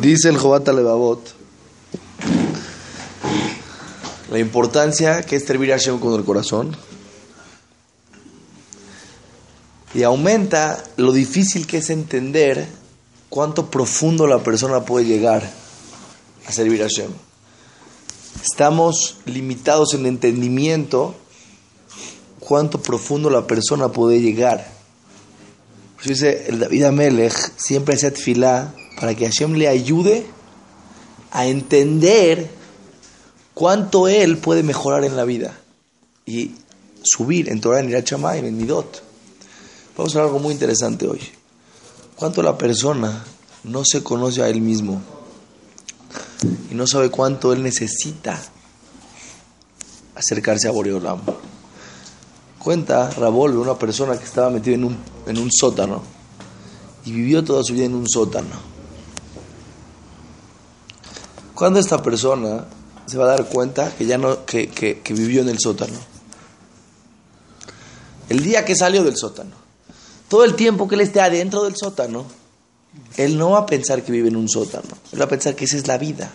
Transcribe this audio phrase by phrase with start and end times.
[0.00, 1.40] Dice el Jobata Levavot
[4.30, 6.76] la importancia que es servir a Hashem con el corazón
[9.92, 12.68] y aumenta lo difícil que es entender
[13.28, 15.50] cuánto profundo la persona puede llegar
[16.46, 17.10] a servir a Hashem.
[18.40, 21.16] Estamos limitados en entendimiento
[22.38, 24.79] cuánto profundo la persona puede llegar.
[26.04, 30.26] Dice el David Amelech siempre hace tefilá para que Hashem le ayude
[31.30, 32.50] a entender
[33.54, 35.58] cuánto él puede mejorar en la vida
[36.26, 36.52] y
[37.02, 39.02] subir en Torah, en Irachama y en Midot.
[39.96, 41.20] Vamos a ver algo muy interesante hoy.
[42.16, 43.24] Cuánto la persona
[43.64, 45.00] no se conoce a él mismo
[46.70, 48.40] y no sabe cuánto él necesita
[50.14, 51.20] acercarse a Boreolam.
[52.62, 54.96] Cuenta Rabol una persona que estaba metida en un,
[55.26, 56.02] en un sótano
[57.04, 58.70] y vivió toda su vida en un sótano.
[61.54, 62.66] Cuando esta persona
[63.06, 65.98] se va a dar cuenta que ya no, que, que, vivió en el sótano.
[68.28, 69.50] El día que salió del sótano.
[70.28, 72.24] Todo el tiempo que él esté adentro del sótano,
[73.16, 74.88] él no va a pensar que vive en un sótano.
[75.12, 76.30] Él va a pensar que esa es la vida.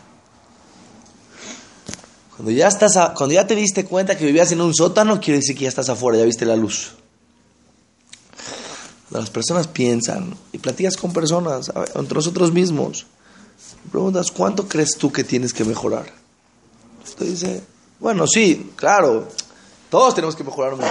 [2.35, 5.55] Cuando ya, estás cuando ya te diste cuenta que vivías en un sótano, quiere decir
[5.55, 6.91] que ya estás afuera, ya viste la luz.
[9.09, 13.05] Las personas piensan y platicas con personas, entre nosotros mismos,
[13.89, 16.11] preguntas, ¿cuánto crees tú que tienes que mejorar?
[17.03, 17.61] Usted dice,
[17.99, 19.27] bueno, sí, claro,
[19.89, 20.89] todos tenemos que mejorar mucho.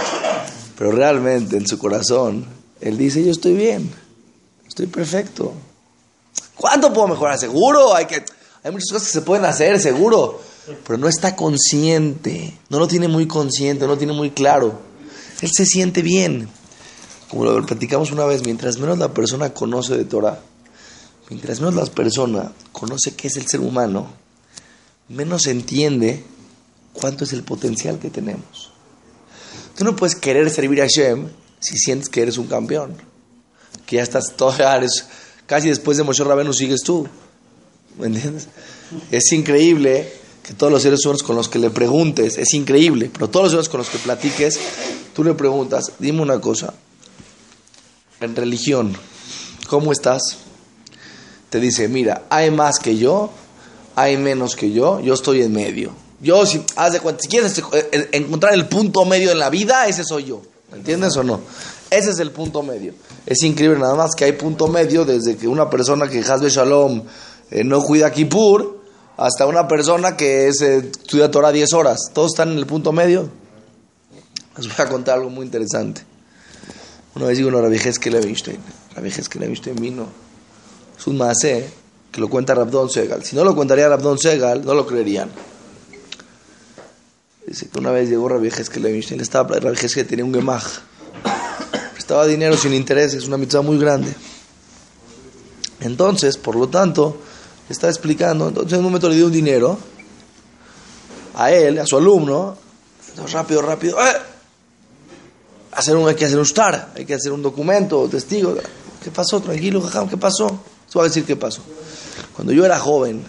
[0.77, 2.45] Pero realmente en su corazón,
[2.81, 3.91] él dice, yo estoy bien,
[4.67, 5.53] estoy perfecto.
[6.55, 7.37] ¿Cuánto puedo mejorar?
[7.37, 8.25] Seguro, hay, que,
[8.63, 10.41] hay muchas cosas que se pueden hacer, seguro.
[10.65, 14.79] Pero no está consciente, no lo tiene muy consciente, no lo tiene muy claro.
[15.41, 16.49] Él se siente bien.
[17.29, 20.39] Como lo platicamos una vez, mientras menos la persona conoce de Torah,
[21.29, 24.07] Mientras menos la persona conoce qué es el ser humano,
[25.09, 26.23] menos entiende
[26.93, 28.71] cuánto es el potencial que tenemos.
[29.75, 31.29] Tú no puedes querer servir a Hashem
[31.59, 32.95] si sientes que eres un campeón,
[33.87, 35.07] que ya estás todo, eres,
[35.47, 37.07] casi después de Moshe Rabenu sigues tú.
[37.97, 38.47] ¿Me entiendes?
[39.09, 40.13] Es increíble
[40.45, 43.51] que todos los seres humanos con los que le preguntes, es increíble, pero todos los
[43.53, 44.59] seres con los que platiques,
[45.13, 46.73] tú le preguntas, dime una cosa,
[48.19, 48.95] en religión,
[49.67, 50.45] ¿cómo estás?
[51.55, 53.29] te dice, mira, hay más que yo,
[53.95, 55.91] hay menos que yo, yo estoy en medio.
[56.19, 57.63] Yo, si, haz de cuenta, si quieres eh,
[57.93, 60.41] eh, encontrar el punto medio en la vida, ese soy yo.
[60.73, 61.39] ¿Entiendes o no?
[61.89, 62.93] Ese es el punto medio.
[63.25, 67.03] Es increíble nada más que hay punto medio desde que una persona que Hazbe Shalom
[67.51, 68.74] eh, no cuida Kippur
[69.17, 72.11] hasta una persona que es, estudia Torah 10 horas.
[72.13, 73.29] Todos están en el punto medio.
[74.57, 76.01] Les voy a contar algo muy interesante.
[77.15, 78.59] Una vez digo, no, Rabbi Heskel Levinstein.
[78.95, 80.25] Rabbi Heskel Levinstein vino
[80.97, 81.69] es un maase
[82.11, 83.23] que lo cuenta Rabdon Segal.
[83.23, 85.29] Si no lo contaría Rabdon Segal, no lo creerían.
[87.45, 90.63] Dice que una vez llegó Rabbi que Levinstein, estaba, Rabbi que tenía un gemaj.
[91.93, 94.13] Prestaba dinero sin interés, es una mitzvah muy grande.
[95.81, 97.17] Entonces, por lo tanto,
[97.69, 99.77] está explicando, entonces en un momento le dio un dinero
[101.35, 102.57] a él, a su alumno,
[103.31, 104.15] rápido, rápido, ¡eh!
[105.75, 108.55] hacer un, hay que hacer un star, hay que hacer un documento, testigo.
[109.03, 109.39] ¿Qué pasó?
[109.41, 110.59] Tranquilo, ¿qué pasó?
[110.93, 111.61] voy a decir qué pasó.
[112.33, 113.21] Cuando yo era joven,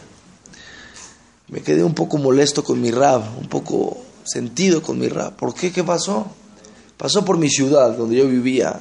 [1.48, 5.34] me quedé un poco molesto con mi rab, un poco sentido con mi rab.
[5.34, 5.72] ¿Por qué?
[5.72, 6.26] ¿Qué pasó?
[6.96, 8.80] Pasó por mi ciudad, donde yo vivía,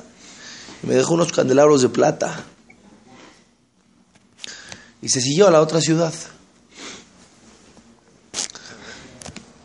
[0.83, 2.45] y me dejó unos candelabros de plata.
[5.01, 6.13] Y se siguió a la otra ciudad.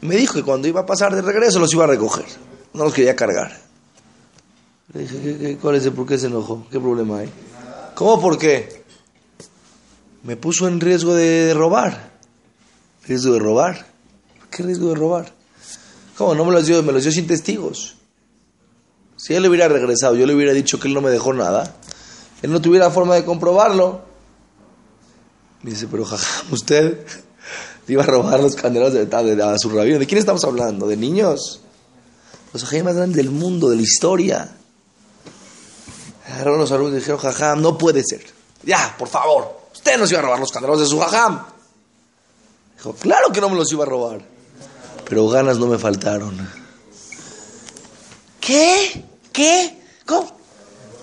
[0.03, 2.27] Me dijo que cuando iba a pasar de regreso los iba a recoger.
[2.75, 3.61] No los quería cargar.
[4.93, 6.67] Le dije, cuál es el por qué se enojó?
[6.71, 7.31] ¿Qué problema hay?
[7.95, 8.81] ¿Cómo por qué?
[10.23, 12.11] me puso en riesgo de robar.
[13.07, 13.87] ¿Riesgo de robar?
[14.51, 15.33] ¿Qué riesgo de robar?
[16.17, 16.35] ¿Cómo?
[16.35, 17.97] No me los dio, me los dio sin testigos.
[19.17, 21.77] Si él hubiera regresado, yo le hubiera dicho que él no me dejó nada,
[22.43, 24.03] él no tuviera forma de comprobarlo.
[25.63, 27.07] Dice, pero jaja, usted
[27.89, 29.99] iba a robar los candelados de, de, a su rabino.
[29.99, 30.87] ¿De quién estamos hablando?
[30.87, 31.61] ¿De niños?
[32.53, 34.57] Los ajaim más grandes del mundo, de la historia.
[36.27, 38.25] Agarraron los alumnos y dijeron, jaja, no puede ser.
[38.63, 39.61] Ya, por favor.
[39.73, 41.45] Usted nos iba a robar los candelabros de su jajam.
[42.77, 44.21] Dijo, claro que no me los iba a robar.
[45.09, 46.49] Pero ganas no me faltaron.
[48.41, 49.05] ¿Qué?
[49.33, 49.83] ¿Qué?
[50.07, 50.31] ¿Cómo?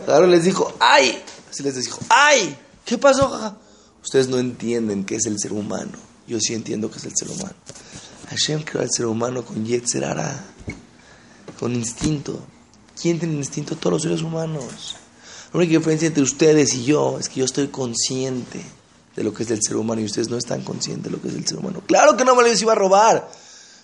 [0.06, 1.22] Claro, les dijo, ¡ay!
[1.50, 2.58] Así les dijo, ¡ay!
[2.86, 3.67] ¿Qué pasó, jajam?
[4.08, 5.92] Ustedes no entienden qué es el ser humano.
[6.30, 7.56] Yo sí entiendo qué es el ser humano.
[8.30, 10.46] Hashem creó al ser humano con Yetzerara,
[11.60, 12.40] con instinto.
[13.02, 13.76] ¿Quién tiene instinto?
[13.76, 14.96] Todos los seres humanos.
[15.52, 18.62] La única diferencia entre ustedes y yo es que yo estoy consciente
[19.14, 21.28] de lo que es el ser humano y ustedes no están conscientes de lo que
[21.28, 21.84] es el ser humano.
[21.86, 23.30] Claro que no me lo iba a robar.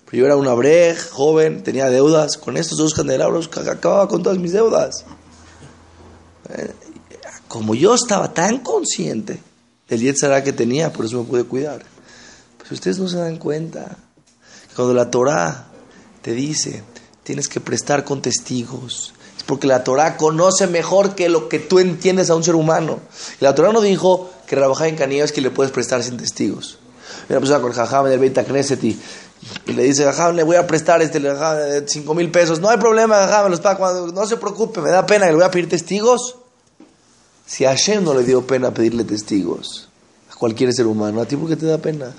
[0.06, 2.38] Pero yo era un abrej, joven, tenía deudas.
[2.38, 5.04] Con estos dos candelabros acababa con todas mis deudas.
[6.48, 6.72] Eh,
[7.50, 9.52] como yo estaba tan consciente
[9.94, 11.84] del Yetzara que tenía, por eso me pude cuidar.
[12.58, 13.98] Pues ustedes no se dan cuenta.
[14.76, 15.68] Cuando la Torah
[16.22, 16.84] te dice,
[17.24, 19.14] tienes que prestar con testigos,
[19.46, 23.00] porque la Torah conoce mejor que lo que tú entiendes a un ser humano.
[23.40, 26.80] La Torah no dijo que trabajar en Canillo es que le puedes prestar sin testigos.
[27.30, 29.00] Una persona con el jajam del Beit Knesset y,
[29.68, 31.22] le dice, jajam, le voy a prestar este,
[31.88, 32.60] cinco mil pesos.
[32.60, 34.08] No hay problema, jajam, me los pago.
[34.08, 36.38] No se preocupe, me da pena que le voy a pedir testigos.
[37.46, 39.90] Si a Hashem no le dio pena pedirle testigos,
[40.32, 42.14] a cualquier ser humano, ¿a ti por qué te da pena?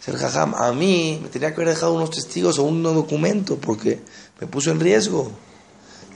[0.00, 4.00] Ser jajam, a mí me tenía que haber dejado unos testigos o un documento porque
[4.40, 5.30] me puso en riesgo.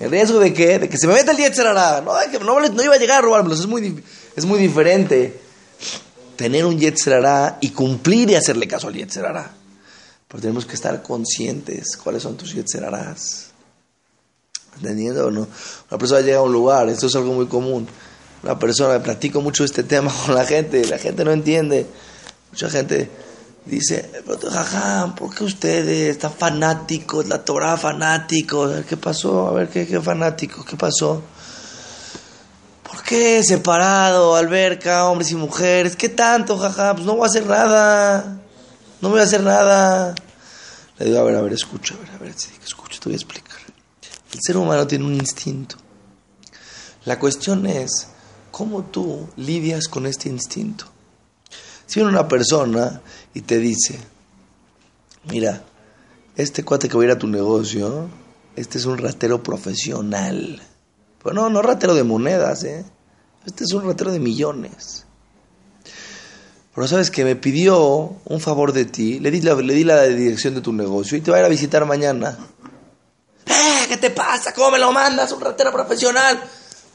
[0.01, 0.79] ¿El riesgo de qué?
[0.79, 2.03] De que se me meta el Yetzerara.
[2.03, 3.61] No, no, no, iba a llegar a robármelos.
[3.61, 4.03] Es muy,
[4.35, 5.41] es muy diferente
[6.37, 9.53] tener un Yetzerara y cumplir y hacerle caso al Yetzerara.
[10.29, 13.53] Pero tenemos que estar conscientes cuáles son tus Yetzeraras.
[14.77, 15.49] ¿Entendiendo o no?
[15.91, 17.87] Una persona llega a un lugar, esto es algo muy común.
[18.43, 21.87] Una persona, platico mucho este tema con la gente, la gente no entiende.
[22.51, 23.11] Mucha gente
[23.67, 24.09] Dice,
[24.49, 28.85] jajam, ¿por qué ustedes están fanáticos, la Torah fanáticos?
[28.89, 29.49] ¿Qué pasó?
[29.49, 30.65] A ver, ¿qué, qué fanáticos?
[30.65, 31.21] ¿Qué pasó?
[32.85, 35.97] ¿Por qué separado, alberca, hombres y mujeres?
[35.97, 36.95] ¿Qué tanto, jajam?
[36.95, 38.39] Pues no voy a hacer nada.
[39.01, 40.15] No voy a hacer nada.
[40.99, 42.35] Le digo, a ver, a ver, escucha, a ver, a ver,
[42.65, 43.46] escucha, te voy a explicar.
[44.37, 45.77] El ser humano tiene un instinto.
[47.07, 48.09] La cuestión es,
[48.51, 50.85] ¿cómo tú lidias con este instinto?
[51.87, 53.01] Si viene una persona
[53.33, 53.99] y te dice,
[55.31, 55.65] mira,
[56.37, 58.11] este cuate que va a ir a tu negocio,
[58.57, 60.61] este es un ratero profesional.
[61.23, 62.85] Pero no, no ratero de monedas, ¿eh?
[63.47, 65.07] Este es un ratero de millones.
[66.75, 70.03] Pero sabes que me pidió un favor de ti, le di, la, le di la
[70.03, 72.37] dirección de tu negocio y te va a ir a visitar mañana.
[73.87, 74.53] ¿Qué te pasa?
[74.53, 75.31] ¿Cómo me lo mandas?
[75.33, 76.43] Un ratero profesional.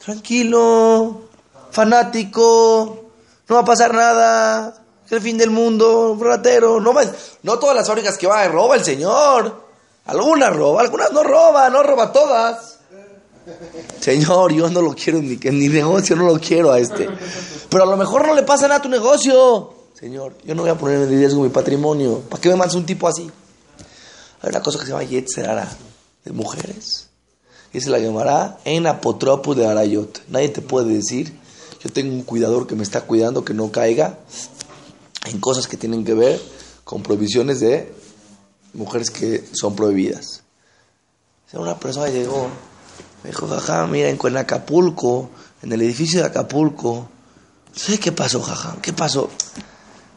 [0.04, 1.22] Tranquilo,
[1.70, 3.10] fanático,
[3.48, 6.80] no va a pasar nada el fin del mundo, ratero.
[6.80, 6.94] No,
[7.42, 9.62] no todas las fábricas que va, roba el señor.
[10.06, 12.78] Algunas roba, algunas no roba, no roba todas.
[14.00, 17.08] Señor, yo no lo quiero ni que ni negocio, no lo quiero a este.
[17.68, 19.74] Pero a lo mejor no le pasa nada a tu negocio.
[19.94, 22.20] Señor, yo no voy a poner en riesgo mi patrimonio.
[22.20, 23.30] ¿Para qué me mandas un tipo así?
[24.40, 25.68] Hay una cosa que se llama Yetzerara,
[26.24, 27.08] de mujeres.
[27.72, 30.22] Se la llamará en apotropos de Arayot.
[30.28, 31.38] Nadie te puede decir,
[31.82, 34.18] yo tengo un cuidador que me está cuidando que no caiga
[35.26, 36.40] en cosas que tienen que ver
[36.84, 37.92] con prohibiciones de
[38.74, 40.42] mujeres que son prohibidas.
[41.54, 42.48] Una persona llegó,
[43.22, 45.28] me dijo, jaja, mira, en Acapulco,
[45.62, 47.08] en el edificio de Acapulco,
[47.74, 48.76] ¿sabes qué pasó, jaja?
[48.80, 49.28] ¿Qué pasó?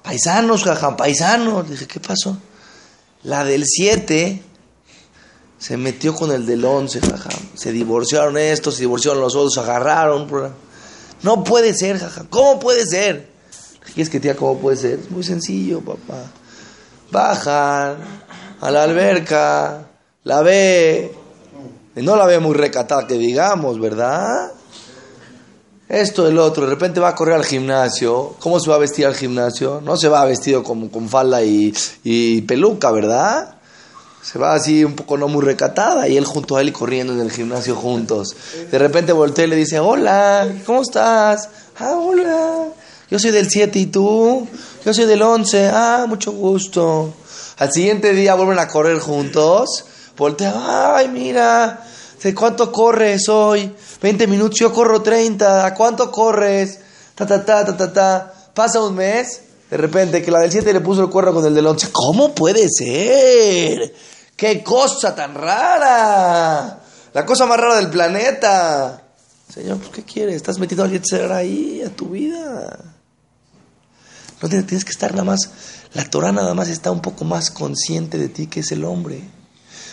[0.02, 1.70] Paisanos, jaja, paisanos.
[1.70, 2.38] dije, ¿qué pasó?
[3.24, 4.42] La del 7
[5.66, 7.32] se metió con el del 11, jaja.
[7.56, 10.28] Se divorciaron estos, se divorciaron los otros, se agarraron.
[11.24, 12.28] No puede ser, jaja.
[12.30, 13.30] ¿Cómo puede ser?
[13.96, 15.00] ¿Y es que tía, cómo puede ser?
[15.00, 16.22] Es muy sencillo, papá.
[17.12, 17.98] Bajan
[18.62, 19.88] a la alberca,
[20.24, 21.12] la ve,
[21.96, 24.52] y no la ve muy recatada, que digamos, ¿verdad?
[25.90, 28.36] Esto, el otro, de repente va a correr al gimnasio.
[28.40, 29.82] ¿Cómo se va a vestir al gimnasio?
[29.84, 33.56] No se va vestido como con falda y peluca, ¿verdad?
[34.26, 37.20] Se va así un poco no muy recatada y él junto a él corriendo en
[37.20, 38.36] el gimnasio juntos.
[38.72, 41.48] De repente voltea y le dice, hola, ¿cómo estás?
[41.78, 42.70] Ah, hola.
[43.12, 44.48] Yo soy del 7 y tú.
[44.84, 45.70] Yo soy del 11.
[45.72, 47.14] Ah, mucho gusto.
[47.60, 49.86] Al siguiente día vuelven a correr juntos.
[50.18, 51.86] Voltea, ay, mira,
[52.24, 53.72] ¿de cuánto corres hoy?
[54.02, 55.68] 20 minutos, yo corro 30.
[55.68, 56.80] ¿A cuánto corres?
[57.14, 58.34] Ta, ta, ta, ta, ta, ta.
[58.56, 61.54] Pasa un mes, de repente que la del 7 le puso el cuerno con el
[61.54, 61.90] del 11.
[61.92, 63.94] ¿Cómo puede ser?
[64.36, 66.82] ¡Qué cosa tan rara!
[67.14, 69.02] La cosa más rara del planeta.
[69.52, 70.36] Señor, ¿qué quieres?
[70.36, 72.78] Estás metido al ahí, a tu vida.
[74.42, 75.50] No tienes que estar nada más,
[75.94, 79.22] la Torah nada más está un poco más consciente de ti que es el hombre.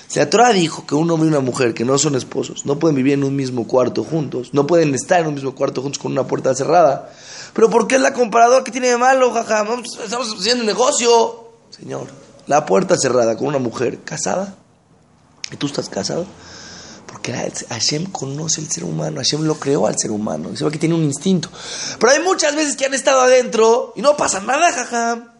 [0.09, 2.79] Si la Torah dijo que un hombre y una mujer que no son esposos no
[2.79, 6.03] pueden vivir en un mismo cuarto juntos, no pueden estar en un mismo cuarto juntos
[6.03, 7.13] con una puerta cerrada.
[7.55, 9.65] Pero ¿por qué es la comparadora que tiene de malo, jaja?
[10.05, 11.53] Estamos haciendo negocio.
[11.71, 12.09] Señor,
[12.47, 14.55] la puerta cerrada con una mujer casada,
[15.51, 16.27] y tú estás casado,
[17.07, 17.33] porque
[17.69, 20.95] Hashem conoce el ser humano, Hashem lo creó al ser humano, y sabe que tiene
[20.95, 21.51] un instinto.
[21.99, 25.35] Pero hay muchas veces que han estado adentro y no pasa nada, jaja.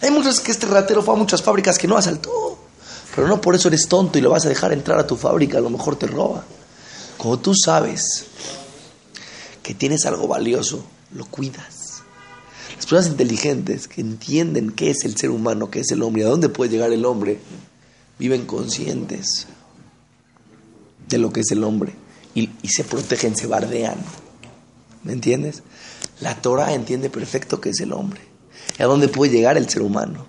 [0.00, 2.58] Hay muchas que este ratero fue a muchas fábricas que no asaltó,
[3.14, 5.58] pero no por eso eres tonto y lo vas a dejar entrar a tu fábrica,
[5.58, 6.44] a lo mejor te roba.
[7.18, 8.24] Como tú sabes
[9.62, 11.81] que tienes algo valioso, lo cuidas.
[12.82, 16.26] Las personas inteligentes que entienden qué es el ser humano, qué es el hombre, a
[16.26, 17.38] dónde puede llegar el hombre,
[18.18, 19.46] viven conscientes
[21.08, 21.92] de lo que es el hombre
[22.34, 23.98] y, se protegen, se bardean.
[25.04, 25.62] ¿Me entiendes?
[26.18, 28.20] La Torah entiende perfecto qué es el hombre
[28.76, 30.26] y a dónde puede llegar el ser humano.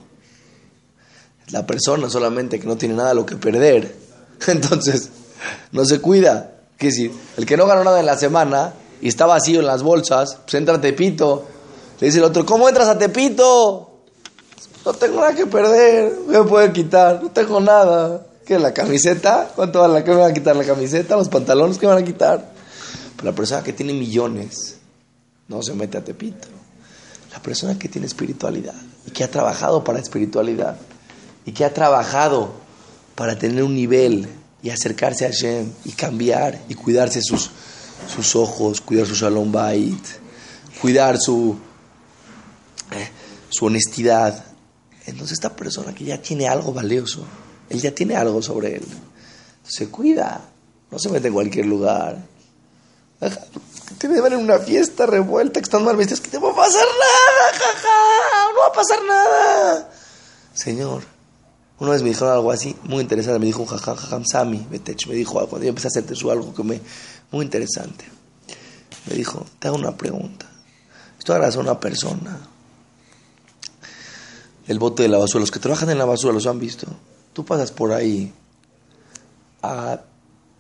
[1.49, 3.95] La persona solamente que no tiene nada a lo que perder,
[4.47, 5.09] entonces
[5.71, 6.51] no se cuida.
[6.77, 7.13] ¿Qué decir?
[7.35, 10.53] El que no ganó nada en la semana y está vacío en las bolsas, pues
[10.53, 11.47] entra Tepito.
[12.03, 13.89] Le dice el otro, ¿cómo entras a Tepito?
[14.85, 18.27] No tengo nada que perder, me puede quitar, no tengo nada.
[18.45, 18.59] ¿Qué?
[18.59, 19.53] ¿La camiseta?
[19.55, 20.03] ¿Cuánto vale?
[20.03, 20.53] ¿Qué me van a quitar?
[20.53, 21.15] ¿La camiseta?
[21.15, 21.77] ¿Los pantalones?
[21.77, 22.51] ¿Qué me van a quitar?
[23.15, 24.79] Pero la persona que tiene millones
[25.47, 26.49] no se mete a Tepito.
[27.31, 28.75] La persona que tiene espiritualidad
[29.07, 30.75] y que ha trabajado para espiritualidad
[31.45, 32.51] y que ha trabajado
[33.15, 34.27] para tener un nivel
[34.61, 37.49] y acercarse a Hashem y cambiar y cuidarse sus,
[38.13, 40.03] sus ojos, cuidar su shalom bait,
[40.81, 41.57] cuidar su,
[42.93, 43.09] eh,
[43.49, 44.45] su honestidad.
[45.05, 47.25] Entonces esta persona que ya tiene algo valioso,
[47.69, 48.85] él ya tiene algo sobre él,
[49.63, 50.41] se cuida,
[50.91, 52.17] no se mete en cualquier lugar.
[53.99, 56.85] Que ver en una fiesta revuelta que están mal vestidos, que no va a pasar
[56.85, 59.91] nada, jaja, no va a pasar nada.
[60.53, 61.03] Señor,
[61.79, 63.39] una vez me dijeron algo así, muy interesante.
[63.39, 64.67] Me dijo un jajam, Sami.
[64.69, 66.79] Me dijo, cuando yo empecé a hacer tesú, algo que me.
[67.31, 68.05] Muy interesante.
[69.07, 70.45] Me dijo, te hago una pregunta.
[71.17, 72.39] Esto agarras a una persona.
[74.67, 75.41] El bote de la basura.
[75.41, 76.87] Los que trabajan en la basura los han visto.
[77.33, 78.31] Tú pasas por ahí
[79.61, 80.01] a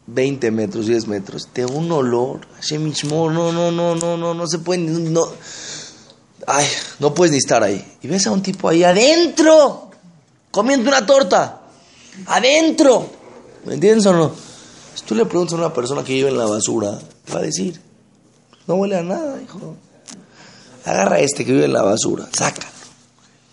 [0.07, 1.47] 20 metros, 10 metros.
[1.53, 2.41] Te un olor.
[2.71, 4.81] No, no, no, no, no, no, no se puede.
[4.81, 5.25] No,
[6.47, 6.65] ay,
[6.99, 7.97] no puedes ni estar ahí.
[8.01, 9.89] Y ves a un tipo ahí adentro
[10.53, 11.61] comiendo una torta,
[12.27, 13.09] adentro.
[13.65, 14.31] ¿Me entiendes o no?
[14.93, 16.99] Si tú le preguntas a una persona que vive en la basura,
[17.33, 17.81] va a decir,
[18.67, 19.75] no huele a nada, hijo.
[20.85, 22.67] Agarra a este que vive en la basura, sácalo,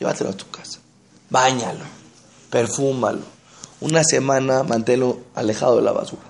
[0.00, 0.80] llévatelo a tu casa,
[1.28, 1.84] báñalo,
[2.50, 3.22] perfúmalo.
[3.80, 6.22] Una semana manténlo alejado de la basura.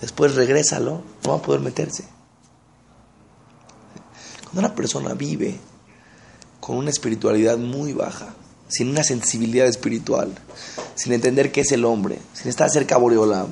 [0.00, 2.04] Después regrésalo, no va a poder meterse.
[4.44, 5.58] Cuando una persona vive
[6.60, 8.34] con una espiritualidad muy baja,
[8.68, 10.32] sin una sensibilidad espiritual,
[10.94, 13.48] sin entender qué es el hombre, sin estar cerca a Boreolam,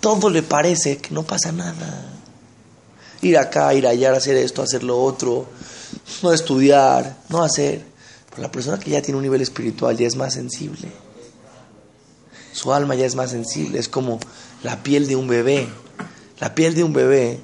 [0.00, 2.12] todo le parece que no pasa nada.
[3.22, 5.46] Ir acá, ir allá, hacer esto, hacer lo otro,
[6.22, 7.84] no estudiar, no hacer.
[8.38, 10.88] La persona que ya tiene un nivel espiritual ya es más sensible.
[12.52, 14.18] Su alma ya es más sensible, es como
[14.62, 15.68] la piel de un bebé.
[16.40, 17.40] La piel de un bebé,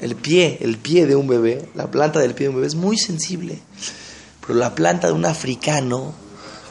[0.00, 2.74] el pie, el pie de un bebé, la planta del pie de un bebé es
[2.74, 3.58] muy sensible.
[4.40, 6.14] Pero la planta de un africano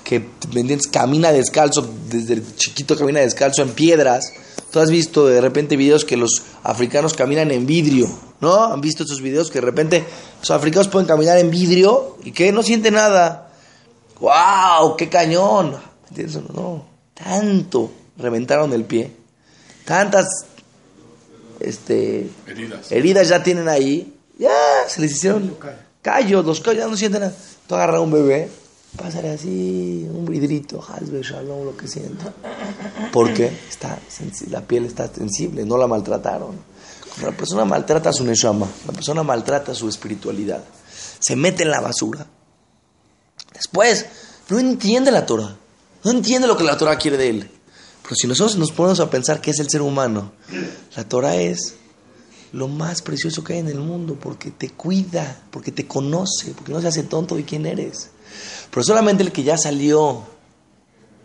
[0.04, 0.26] que,
[0.92, 4.34] Camina descalzo, desde chiquito camina descalzo en piedras.
[4.72, 8.08] Tú has visto de repente videos que los africanos caminan en vidrio,
[8.42, 8.66] ¿no?
[8.66, 10.04] Han visto esos videos que de repente
[10.40, 13.49] los africanos pueden caminar en vidrio y que no siente nada.
[14.20, 14.96] ¡Wow!
[14.98, 15.78] ¡Qué cañón!
[16.10, 16.42] ¿Entiendes?
[16.54, 19.12] No, tanto reventaron el pie.
[19.86, 20.28] Tantas
[21.60, 22.92] este, heridas.
[22.92, 24.16] heridas ya tienen ahí.
[24.38, 24.52] Ya
[24.88, 25.58] se les hicieron
[26.02, 27.36] callos, los callos ya no sienten nada.
[27.68, 28.50] Tú agarras un bebé,
[28.96, 32.34] pásale así, un vidrito, hasbe, shalom, lo que sienta.
[33.12, 34.00] Porque está,
[34.50, 36.56] la piel está sensible, no la maltrataron.
[37.10, 40.64] Cuando la persona maltrata su neshama, la persona maltrata su espiritualidad,
[41.20, 42.26] se mete en la basura.
[43.60, 44.06] Después,
[44.48, 45.56] no entiende la Torah,
[46.04, 47.52] no entiende lo que la Torah quiere de él.
[48.02, 50.32] Pero si nosotros nos ponemos a pensar qué es el ser humano,
[50.96, 51.76] la Torah es
[52.54, 56.72] lo más precioso que hay en el mundo, porque te cuida, porque te conoce, porque
[56.72, 58.10] no se hace tonto de quién eres.
[58.72, 60.24] Pero solamente el que ya salió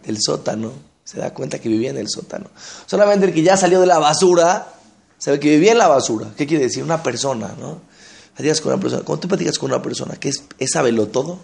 [0.05, 0.73] del sótano
[1.05, 2.51] se da cuenta que vivía en el sótano.
[2.87, 4.75] Solamente el que ya salió de la basura
[5.19, 6.33] sabe que vivía en la basura.
[6.37, 6.83] ¿Qué quiere decir?
[6.83, 7.81] Una persona, ¿no?
[8.37, 9.03] con una persona.
[9.05, 11.39] Cuando tú platicas con una persona que es, es lo todo,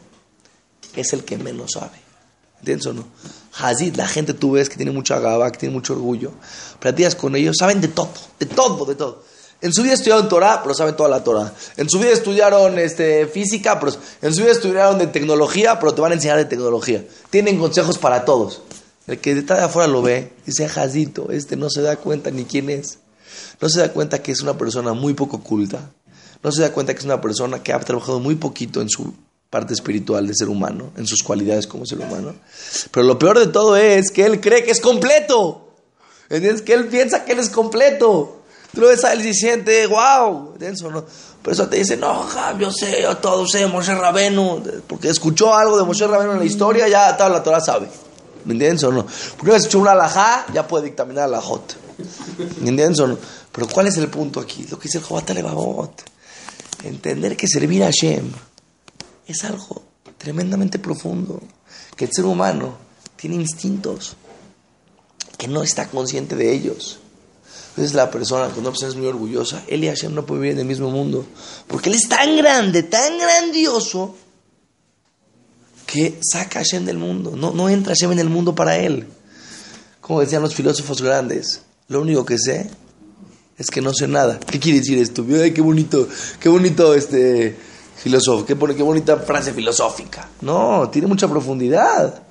[0.96, 1.98] es el que menos sabe.
[2.60, 3.06] ¿Entiendes o no?
[3.58, 6.32] Hazid, la gente tú ves que tiene mucha gaba, que tiene mucho orgullo.
[6.78, 9.22] Platicas con ellos, saben de todo, de todo, de todo.
[9.62, 11.52] En su vida estudiaron Torah, pero saben toda la Torah.
[11.76, 13.92] En su vida estudiaron este, física, pero
[14.22, 17.04] en su vida estudiaron de tecnología, pero te van a enseñar de tecnología.
[17.28, 18.62] Tienen consejos para todos.
[19.06, 22.44] El que está de afuera lo ve, dice, Jazito, este no se da cuenta ni
[22.44, 23.00] quién es.
[23.60, 25.90] No se da cuenta que es una persona muy poco culta.
[26.42, 29.12] No se da cuenta que es una persona que ha trabajado muy poquito en su
[29.50, 32.34] parte espiritual de ser humano, en sus cualidades como ser humano.
[32.92, 35.66] Pero lo peor de todo es que él cree que es completo.
[36.28, 36.62] ¿Entiendes?
[36.62, 38.42] Que él piensa que él es completo.
[38.72, 41.04] Tú lo ves a él y siente, wow, denso, ¿no?
[41.42, 42.24] Por eso te dice, no,
[42.58, 46.44] yo sé, yo todo sé, Moshe Rabenu, porque escuchó algo de Moshe Rabenu en la
[46.44, 47.88] historia, ya toda la Torah sabe.
[48.44, 49.04] ¿Me entiendes o no?
[49.36, 51.42] Porque has hecho una alajá, ya puede dictaminar la
[52.60, 53.18] ¿Me entiendes o no?
[53.50, 54.66] Pero ¿cuál es el punto aquí?
[54.70, 55.30] Lo que dice el Jobat
[56.84, 58.30] entender que servir a Hashem
[59.32, 59.82] es algo
[60.18, 61.40] tremendamente profundo,
[61.96, 62.76] que el ser humano
[63.16, 64.16] tiene instintos,
[65.38, 66.98] que no está consciente de ellos.
[67.76, 70.54] Es la persona, cuando una persona es muy orgullosa, él y Hashem no pueden vivir
[70.54, 71.24] en el mismo mundo,
[71.66, 74.14] porque él es tan grande, tan grandioso,
[75.86, 79.08] que saca a Hashem del mundo, no, no entra Hashem en el mundo para él.
[80.00, 82.70] Como decían los filósofos grandes, lo único que sé
[83.58, 84.38] es que no sé nada.
[84.38, 85.24] ¿Qué quiere decir esto?
[85.42, 86.08] Ay, qué bonito,
[86.38, 87.56] qué bonito este
[88.02, 90.28] filósofo, qué, bonita frase filosófica.
[90.40, 92.22] No, tiene mucha profundidad.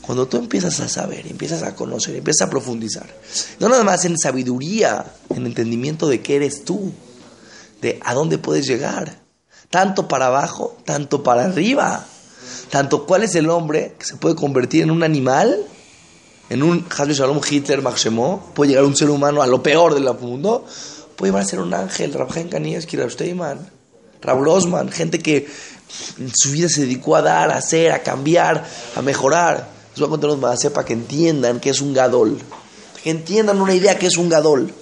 [0.00, 3.06] Cuando tú empiezas a saber, empiezas a conocer, empiezas a profundizar,
[3.60, 6.92] no nada más en sabiduría, en entendimiento de qué eres tú,
[7.82, 9.20] de a dónde puedes llegar,
[9.68, 12.06] tanto para abajo, tanto para arriba,
[12.70, 15.66] tanto cuál es el hombre que se puede convertir en un animal
[16.50, 20.10] en un Hasbe Shalom Hitler Maximo, puede llegar un ser humano a lo peor del
[20.18, 20.64] mundo,
[21.16, 23.06] puede llegar a ser un ángel, Rabjain Kanías, Kira
[24.20, 25.46] Steyman, Rab gente que
[26.18, 29.68] en su vida se dedicó a dar, a hacer, a cambiar, a mejorar.
[29.90, 32.38] Les voy a contar más para que entiendan que es un gadol,
[33.02, 34.72] que entiendan una idea que es un gadol,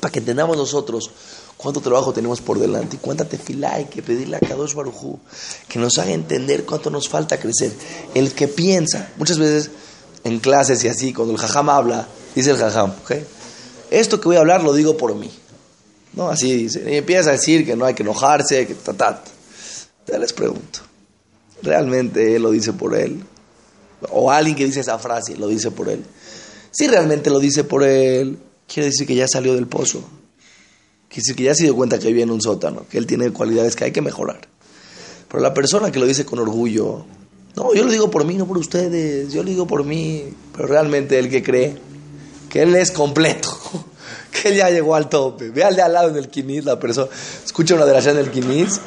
[0.00, 1.10] para que entendamos nosotros
[1.56, 5.18] cuánto trabajo tenemos por delante y cuánta tefilá hay que pedirle a Kadosh Barujú
[5.68, 7.72] que nos haga entender cuánto nos falta crecer.
[8.14, 9.70] El que piensa, muchas veces
[10.24, 12.92] en clases y así, cuando el jajam habla, dice el jajam,
[13.90, 15.30] esto que voy a hablar lo digo por mí.
[16.14, 16.90] No, así dice.
[16.90, 19.22] Y empieza a decir que no hay que enojarse, que ta, ta.
[20.06, 20.80] Ya les pregunto,
[21.62, 23.22] ¿realmente él lo dice por él?
[24.10, 26.04] O alguien que dice esa frase lo dice por él.
[26.70, 30.02] Si realmente lo dice por él, quiere decir que ya salió del pozo.
[31.08, 33.30] Quiere decir que ya se dio cuenta que vive en un sótano, que él tiene
[33.32, 34.48] cualidades que hay que mejorar.
[35.28, 37.04] Pero la persona que lo dice con orgullo,
[37.56, 39.32] no, yo lo digo por mí, no por ustedes.
[39.32, 40.24] Yo lo digo por mí.
[40.54, 41.76] Pero realmente el que cree
[42.48, 43.50] que él es completo,
[44.42, 45.50] que él ya llegó al tope.
[45.50, 47.08] Ve al de al lado en el quinis, la persona.
[47.44, 48.80] Escucha una de allá en el quinis.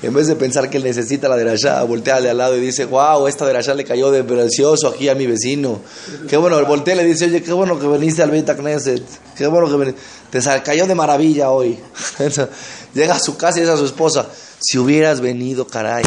[0.00, 2.56] En vez de pensar que él necesita la de allá, voltea al de al lado
[2.56, 5.80] y dice, wow, esta de allá le cayó de precioso aquí a mi vecino.
[6.28, 9.02] Qué bueno, voltea y le dice, oye, qué bueno que viniste al Beit Knesset.
[9.36, 10.00] Qué bueno que viniste.
[10.30, 11.80] Te cayó de maravilla hoy.
[12.94, 14.28] Llega a su casa y dice a su esposa,
[14.60, 16.04] si hubieras venido, caray.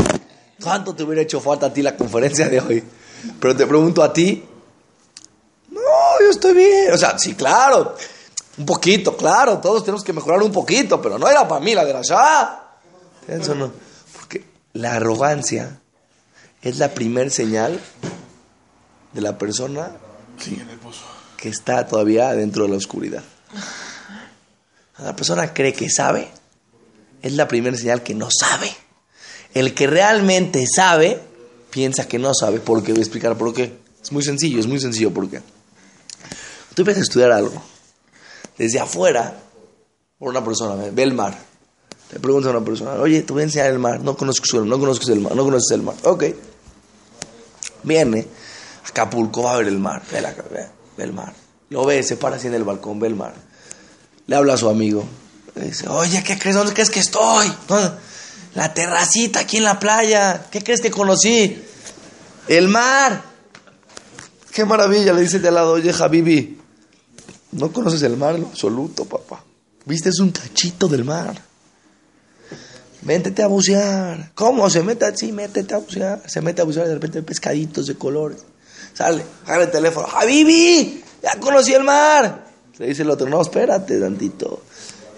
[0.63, 2.83] ¿Cuánto te hubiera hecho falta a ti la conferencia de hoy?
[3.41, 4.41] Pero te pregunto a ti,
[5.69, 5.81] no,
[6.23, 6.93] yo estoy bien.
[6.93, 7.95] O sea, sí, claro,
[8.57, 11.85] un poquito, claro, todos tenemos que mejorar un poquito, pero no era para mí la
[11.85, 12.77] de la ya.
[13.27, 13.71] Eso no.
[14.13, 15.79] Porque la arrogancia
[16.61, 17.79] es la primer señal
[19.13, 19.91] de la persona
[21.37, 23.23] que está todavía dentro de la oscuridad.
[24.97, 26.29] La persona cree que sabe,
[27.21, 28.71] es la primera señal que no sabe.
[29.53, 31.19] El que realmente sabe,
[31.71, 32.59] piensa que no sabe.
[32.59, 32.91] ¿Por qué?
[32.91, 33.79] Voy a explicar por qué.
[34.01, 35.41] Es muy sencillo, es muy sencillo por qué.
[36.75, 37.61] Tú empiezas a estudiar algo.
[38.61, 39.33] Desde afuera,
[40.19, 41.35] por una persona, ve el mar.
[42.11, 44.01] Le pregunta a una persona, oye, te voy a enseñar el mar.
[44.01, 45.95] No conozco el, no conozco el mar, no conoces el mar.
[46.03, 46.25] Ok.
[47.81, 48.27] Viene,
[48.87, 50.03] Acapulco va a ver el mar.
[50.11, 50.69] Ve, la, ve
[51.03, 51.33] el mar.
[51.71, 53.33] Lo ve, se para así en el balcón, ve el mar.
[54.27, 55.03] Le habla a su amigo.
[55.55, 56.55] Le dice, oye, ¿qué crees?
[56.55, 57.51] ¿Dónde crees que estoy?
[58.53, 60.45] La terracita aquí en la playa.
[60.51, 61.59] ¿Qué crees que conocí?
[62.47, 63.23] El mar.
[64.53, 66.60] Qué maravilla, le dice de al lado, oye, Javibi.
[67.51, 69.43] No conoces el mar en absoluto, papá.
[69.85, 71.41] Viste, es un cachito del mar.
[73.01, 74.31] Métete a bucear.
[74.35, 74.69] ¿Cómo?
[74.69, 76.21] Se mete así, métete a bucear.
[76.29, 78.43] Se mete a bucear de repente pescaditos de colores.
[78.93, 80.07] Sale, agarra el teléfono.
[80.07, 81.03] ¡Javibi!
[81.23, 82.45] Ya conocí el mar.
[82.77, 84.63] Le dice el otro, no, espérate tantito.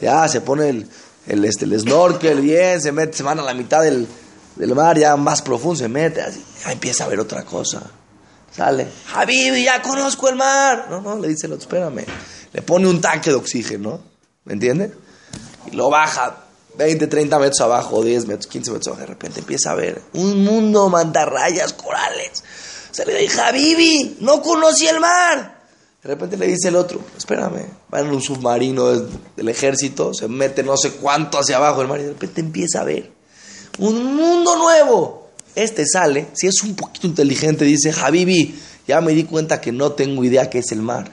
[0.02, 0.88] Ya se pone el,
[1.28, 4.06] el, este, el snorkel bien, se mete, se van a la mitad del,
[4.56, 7.82] del mar, ya más profundo, se mete, así, ya empieza a ver otra cosa.
[8.56, 10.88] Sale, Javi, ya conozco el mar.
[10.90, 12.06] No, no, le dice el otro, espérame.
[12.52, 14.00] Le pone un tanque de oxígeno,
[14.46, 14.94] ¿me entiende?
[15.72, 16.38] Y lo baja
[16.76, 19.02] 20, 30 metros abajo, 10 metros, 15 metros abajo.
[19.02, 22.44] De repente empieza a ver un mundo, mantarrayas, corales.
[22.92, 25.64] Se le dice, Javibi, no conocí el mar.
[26.04, 30.62] De repente le dice el otro, espérame, va en un submarino del ejército, se mete
[30.62, 33.10] no sé cuánto hacia abajo del mar y de repente empieza a ver
[33.80, 35.23] un mundo nuevo.
[35.56, 39.92] Este sale, si es un poquito inteligente, dice, Habibi, ya me di cuenta que no
[39.92, 41.12] tengo idea qué es el mar.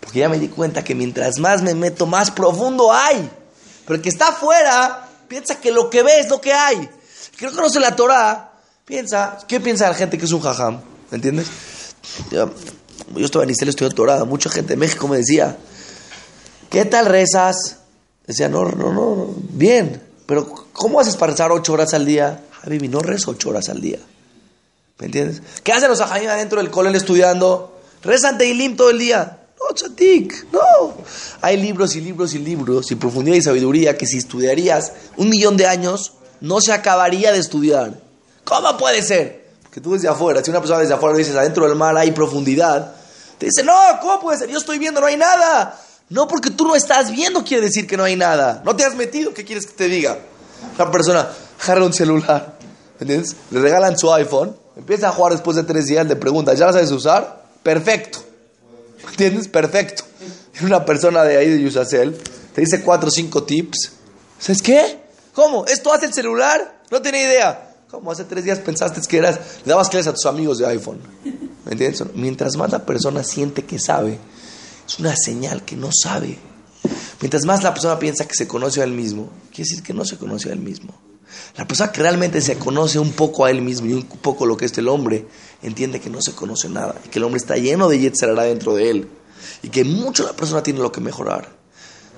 [0.00, 3.30] Porque ya me di cuenta que mientras más me meto, más profundo hay.
[3.84, 6.88] Pero el que está afuera piensa que lo que ve es lo que hay.
[7.36, 8.52] Creo que no se la Torah,
[8.84, 10.80] piensa, ¿qué piensa la gente que es un jajam?
[11.10, 11.46] ¿Me entiendes?
[12.30, 15.56] yo estaba en Israel estudiando Torah, mucha gente de México me decía,
[16.70, 17.78] ¿qué tal rezas?
[18.26, 22.40] Decía, no, no, no, bien, pero ¿cómo haces para rezar ocho horas al día?
[22.62, 23.98] Javi, no rezo ocho horas al día.
[25.00, 25.42] ¿Me entiendes?
[25.64, 27.80] ¿Qué hacen los ajayim adentro del colel estudiando?
[28.04, 29.40] Rezan Teilim todo el día.
[29.58, 30.94] No, chatik, no.
[31.40, 35.56] Hay libros y libros y libros y profundidad y sabiduría que si estudiarías un millón
[35.56, 38.00] de años, no se acabaría de estudiar.
[38.44, 39.48] ¿Cómo puede ser?
[39.64, 42.94] Porque tú desde afuera, si una persona desde afuera dices, adentro del mar hay profundidad,
[43.36, 44.48] te dice, no, ¿cómo puede ser?
[44.48, 45.76] Yo estoy viendo, no hay nada.
[46.10, 48.62] No, porque tú no estás viendo quiere decir que no hay nada.
[48.64, 50.18] No te has metido, ¿qué quieres que te diga?
[50.74, 51.28] Una persona
[51.62, 52.58] agarra un celular,
[52.98, 53.36] ¿entiendes?
[53.52, 56.72] Le regalan su iPhone, empieza a jugar después de tres días, le pregunta, ¿ya lo
[56.72, 57.44] sabes usar?
[57.62, 58.18] Perfecto.
[59.08, 59.46] ¿Entiendes?
[59.48, 60.04] Perfecto.
[60.62, 62.18] Una persona de ahí de Yusacel
[62.54, 63.92] te dice cuatro o cinco tips.
[64.38, 64.98] ¿Sabes qué?
[65.32, 65.64] ¿Cómo?
[65.66, 66.82] ¿Esto hace el celular?
[66.90, 67.74] No tenía idea.
[67.90, 68.10] ¿Cómo?
[68.10, 71.00] Hace tres días pensaste que eras, le dabas clases a tus amigos de iPhone.
[71.64, 72.02] ¿Me entiendes?
[72.14, 74.18] Mientras más la persona siente que sabe,
[74.90, 76.36] es una señal que no sabe.
[77.20, 80.04] Mientras más la persona piensa que se conoce a él mismo, quiere decir que no
[80.04, 80.92] se conoce a él mismo.
[81.56, 84.56] La persona que realmente se conoce un poco a él mismo y un poco lo
[84.56, 85.26] que es el hombre,
[85.62, 88.74] entiende que no se conoce nada y que el hombre está lleno de yetzerara dentro
[88.74, 89.08] de él
[89.62, 91.60] y que mucho la persona tiene lo que mejorar.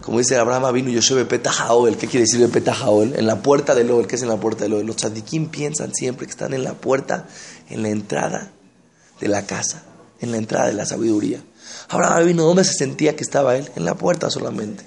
[0.01, 3.13] Como dice Abraham vino Yoshebe Petahaol, ¿qué quiere decir Petahaol?
[3.17, 4.87] En la puerta del Oel, ¿qué es en la puerta del Oel?
[4.87, 7.29] Los tzadikim piensan siempre que están en la puerta,
[7.69, 8.51] en la entrada
[9.21, 9.85] de la casa,
[10.21, 11.43] en la entrada de la sabiduría.
[11.89, 13.71] Abraham vino, ¿dónde se sentía que estaba él?
[13.77, 14.85] En la puerta solamente.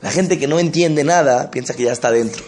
[0.00, 2.42] La gente que no entiende nada piensa que ya está dentro,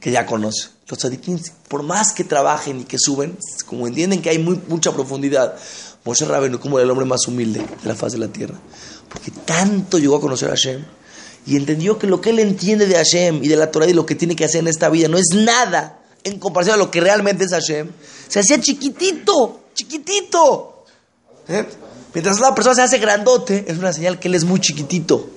[0.00, 0.68] que ya conoce.
[0.86, 1.38] Los tzadikim,
[1.68, 5.56] por más que trabajen y que suben, como entienden que hay mucha profundidad,
[6.04, 8.60] Moshe Rabenu como el hombre más humilde de la faz de la tierra,
[9.08, 10.84] porque tanto llegó a conocer a Hashem
[11.46, 14.04] y entendió que lo que él entiende de Hashem y de la Torah y lo
[14.04, 17.00] que tiene que hacer en esta vida no es nada en comparación a lo que
[17.00, 17.90] realmente es Hashem,
[18.28, 20.84] se hacía chiquitito, chiquitito.
[21.48, 21.66] ¿Eh?
[22.14, 25.28] Mientras la persona se hace grandote, es una señal que él es muy chiquitito.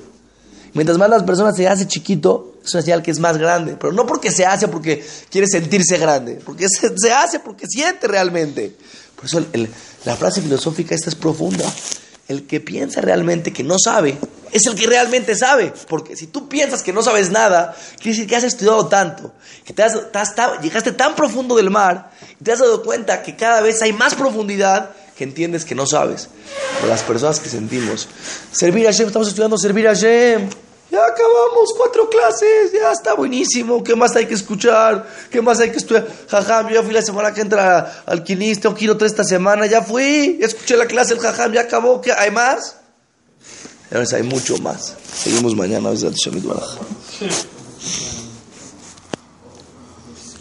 [0.73, 3.75] Mientras más las personas se hace chiquito, es una señal que es más grande.
[3.79, 8.75] Pero no porque se hace porque quiere sentirse grande, porque se, hace porque siente realmente.
[9.15, 9.43] Por eso
[10.05, 11.65] la frase filosófica esta es profunda.
[12.27, 14.17] El que piensa realmente que no sabe,
[14.51, 15.73] es el que realmente sabe.
[15.87, 19.33] Porque si tú piensas que no sabes nada, quiere decir que has estudiado tanto,
[19.65, 19.95] que te has,
[20.61, 24.13] llegaste tan profundo del mar, y te has dado cuenta que cada vez hay más
[24.13, 26.29] profundidad que entiendes que no sabes.
[26.75, 28.07] Pero las personas que sentimos,
[28.51, 30.49] servir a Hashem, estamos estudiando servir a Hashem.
[30.89, 33.83] Ya acabamos cuatro clases, ya está buenísimo.
[33.83, 35.05] ¿Qué más hay que escuchar?
[35.29, 36.07] ¿Qué más hay que estudiar?
[36.29, 39.65] Jajam, yo ya fui la semana que entra al quinista, que ir otra esta semana,
[39.65, 41.99] ya fui, ya escuché la clase del jajam, ya acabó.
[41.99, 42.13] ¿Qué?
[42.13, 42.77] ¿Hay más?
[43.91, 44.95] hay mucho más.
[45.13, 45.89] Seguimos mañana.